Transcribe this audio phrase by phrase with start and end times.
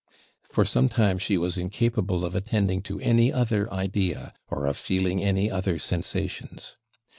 [0.41, 5.21] For some time she was incapable of attending to any other idea, or of feeling
[5.21, 6.75] any other sensations.